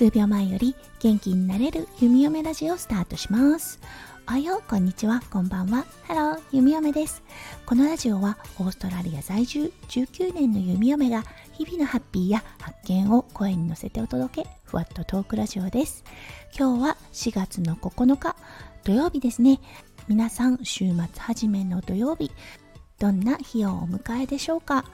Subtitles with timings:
[0.00, 3.78] 数秒前より元気になれる弓嫁ラジオをスタートします。
[4.26, 5.84] おはよう、こんにちは、こんばんは。
[6.04, 7.22] ハロー、弓嫁です。
[7.66, 16.02] このラジオはオーストラリア在住19年の弓嫁が日々のハッピーや発見を声に乗せてお届け、ふわっとトークラジオです。
[16.58, 18.36] 今日は4月の9日、
[18.84, 19.60] 土曜日ですね。
[20.08, 22.30] 皆さん、週末初めの土曜日、
[23.00, 24.84] どんな日をお迎えでしょうか？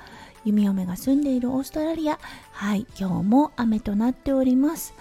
[0.45, 2.18] 弓嫁が住んでいるオーストラリア。
[2.53, 4.94] はい今日も雨となっております。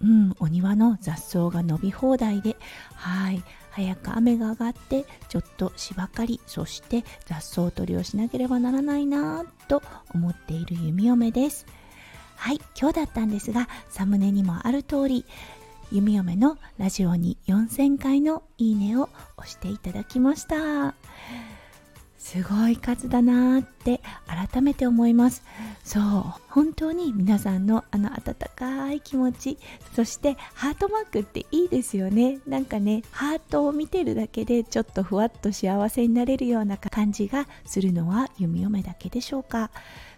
[0.00, 2.56] うんお庭の雑草が伸び放題で。
[2.94, 9.82] はい早く雨が上がってちょっと芝刈りそして雑草取りをしなければならないなと
[10.14, 11.66] 思っている弓嫁です。
[12.36, 15.24] はい今日だったんですがサムネにもある通り
[15.90, 20.94] 弓嫁のラジオに4000回のいいねを押していただきました。
[22.34, 25.44] すごい数だなって改めて思います。
[25.84, 26.02] そう
[26.48, 29.56] 本当に皆さんのあの温かい気持ち
[29.94, 32.40] そしてハートマークっていいですよね。
[32.48, 39.70] なんかねハートを見てるだけでちょっとふわっと幸せになれるような感じがするのは弓嫁だけでしょうか。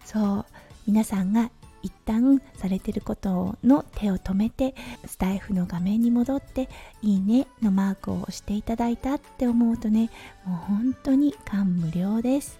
[0.07, 0.47] そう
[0.87, 1.51] 皆さんが
[1.87, 4.75] 一旦されてることの手を止めて
[5.07, 6.69] スタイフの画面に戻って
[7.01, 10.11] いいねのマークを押していただいたって思うとね
[10.45, 12.59] もう本当に感無量です。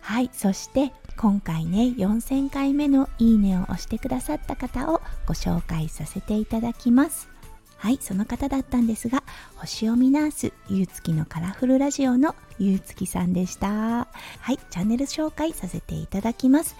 [0.00, 7.33] はいそして今回ね4000回目のいいねを押してくださった方をご紹介させていただきます。
[7.84, 9.22] はいその方だったんですが
[9.56, 13.68] 星読みナースゆうつきのカラフルラジオのゆうつきさんでした。
[13.68, 16.76] はいチャンネル紹介させていただきます。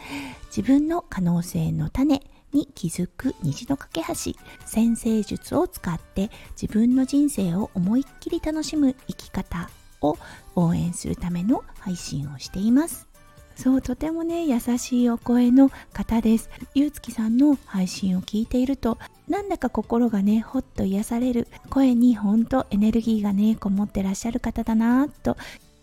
[0.46, 2.22] 自分の可能性の種
[2.54, 4.32] に気づく虹の架け橋。
[4.64, 9.68] 先生術を使って自分の人生を思いっきり楽しむ生き方
[10.00, 10.16] を
[10.56, 13.13] 応援するための配信をしています。
[13.56, 25.36] そうとてもね優しいお声の方ですゆうつきさんの配信を聞いているとなんだか心がねほっと癒される声にほんとエネルギーがねこもってらっしゃる方だなと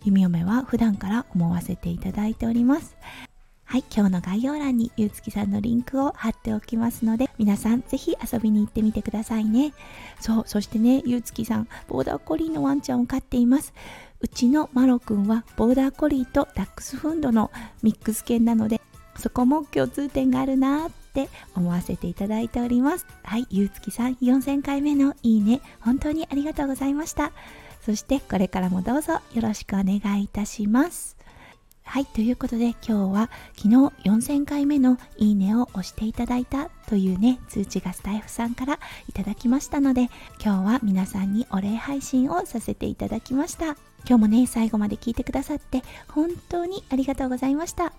[0.04, 2.96] 弓嫁は普段から思わせていただいております
[3.72, 9.72] はい、今日の概要欄にゆうつきさんのリンクを貼っておきますので、皆さんぜひ遊びに行ってみてくださいね。
[10.20, 13.72] そう、そしてね、ゆうつきさん、ボーダーコリーのワンちゃんを飼っています。
[14.22, 17.50] うちのマロくんはボーダーコリーとダックスフンドの
[17.82, 18.80] ミックス犬なので
[19.18, 23.06] そこも共通点があるなって思わせていただいております。
[23.24, 25.60] はいゆうつきさん4000回目のいいね。
[25.80, 27.32] 本当にありがとうございました。
[27.84, 31.16] そしてこれからもどうぞよろしくお願いいたします。
[31.84, 33.76] はい、ということで今日は昨日
[34.08, 38.78] 4000回目のいいねを押していただいたというね、通知がスタイフさんから
[39.08, 40.08] いただきましたので、
[40.42, 43.76] 今日は皆さんにお礼配信をさせていただきました。
[44.08, 47.92] 今日もね、最後まで聞いてくださって本当にありがとうございました。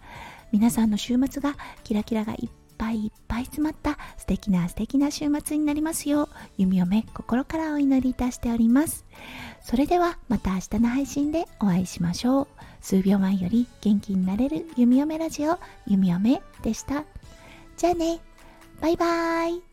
[0.52, 2.50] 皆さんの週末がキラキラがいっ
[2.84, 9.06] ぱいいっぱい詰まった素敵な素敵な週末になりますよう、弓嫁心からお祈りいたしております。
[9.62, 12.48] それではまた明日の配信でお会いしましょう。
[12.82, 15.58] 数秒前より元気になれる弓嫁ラジオ、
[15.88, 17.06] 弓嫁でした。
[17.78, 18.20] じゃあね、
[18.82, 19.73] バイバーイ。